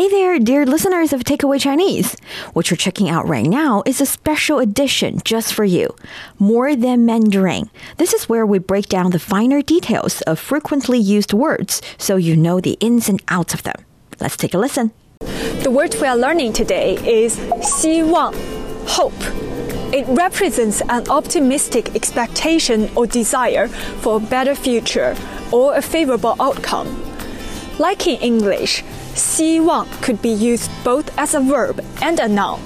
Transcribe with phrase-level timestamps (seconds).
[0.00, 2.16] Hey there, dear listeners of Takeaway Chinese.
[2.54, 5.94] What you're checking out right now is a special edition just for you.
[6.38, 7.68] More Than Mandarin.
[7.98, 12.34] This is where we break down the finer details of frequently used words so you
[12.34, 13.74] know the ins and outs of them.
[14.20, 14.92] Let's take a listen.
[15.62, 18.32] The word we are learning today is 希望,
[18.86, 19.12] hope.
[19.92, 23.68] It represents an optimistic expectation or desire
[24.00, 25.14] for a better future
[25.52, 26.88] or a favorable outcome.
[27.78, 28.82] Like in English,
[29.15, 32.59] 希望 could be used both as a verb and a noun.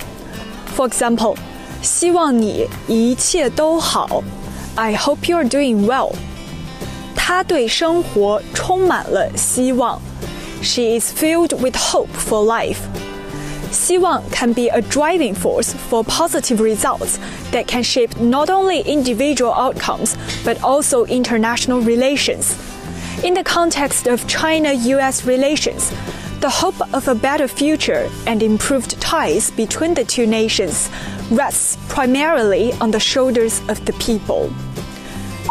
[0.76, 1.35] For example,
[1.81, 4.23] 希望你一切都好.
[4.76, 6.13] I hope you're doing well.
[7.16, 10.02] 她对生活充满了希望.
[10.62, 12.80] She is filled with hope for life.
[13.71, 17.20] 希望 can be a driving force for positive results
[17.52, 22.55] that can shape not only individual outcomes but also international relations.
[23.23, 25.91] In the context of China US relations,
[26.44, 30.89] the hope of a better future and improved ties between the two nations
[31.31, 34.50] rests primarily on the shoulders of the people.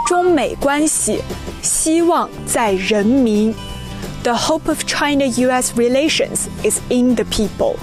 [0.06, 1.22] 中美关系
[1.62, 3.54] 希望在人民
[4.22, 7.77] the hope of China US relations is in the people.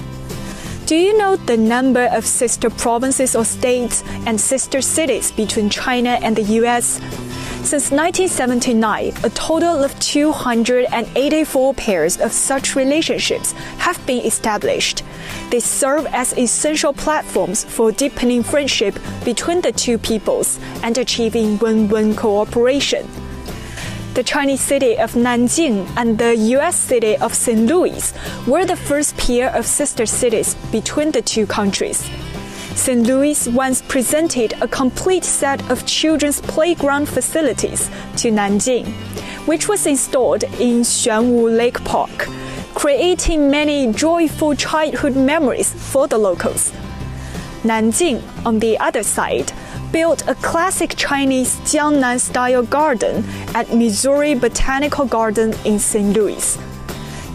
[0.91, 6.19] Do you know the number of sister provinces or states and sister cities between China
[6.21, 6.99] and the US?
[7.63, 15.03] Since 1979, a total of 284 pairs of such relationships have been established.
[15.49, 21.87] They serve as essential platforms for deepening friendship between the two peoples and achieving win
[21.87, 23.07] win cooperation
[24.13, 27.61] the Chinese city of Nanjing and the US city of St.
[27.61, 28.13] Louis
[28.45, 32.09] were the first pair of sister cities between the two countries.
[32.75, 33.07] St.
[33.07, 38.87] Louis once presented a complete set of children's playground facilities to Nanjing,
[39.47, 42.27] which was installed in Xuanwu Lake Park,
[42.73, 46.73] creating many joyful childhood memories for the locals.
[47.63, 49.53] Nanjing, on the other side,
[49.91, 56.15] built a classic Chinese Jiangnan style garden at Missouri Botanical Garden in St.
[56.15, 56.57] Louis.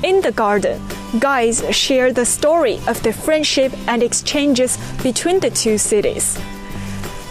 [0.03, 0.81] In the garden,
[1.19, 6.39] guides share the story of the friendship and exchanges between the two cities.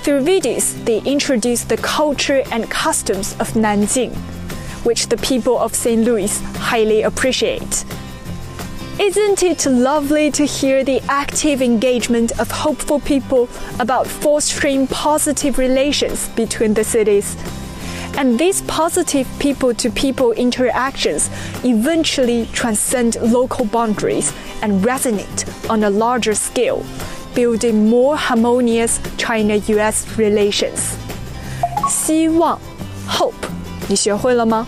[0.03, 4.13] Through videos, they introduce the culture and customs of Nanjing,
[4.85, 6.03] which the people of St.
[6.03, 7.85] Louis highly appreciate.
[8.98, 16.28] Isn't it lovely to hear the active engagement of hopeful people about fostering positive relations
[16.36, 17.36] between the cities?
[18.18, 21.30] And these positive people to people interactions
[21.64, 26.84] eventually transcend local boundaries and resonate on a larger scale,
[27.34, 30.96] building more harmonious China US relations.
[31.88, 32.60] 希望
[33.08, 33.34] hope
[33.88, 34.66] 你学会了吗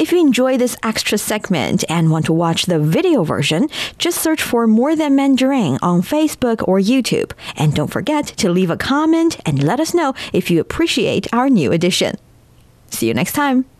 [0.00, 3.68] ？If you enjoy this extra segment and want to watch the video version,
[3.98, 7.32] just search for More Than Mandarin on Facebook or YouTube.
[7.54, 11.50] And don't forget to leave a comment and let us know if you appreciate our
[11.50, 12.16] new edition.
[12.88, 13.66] See you next time.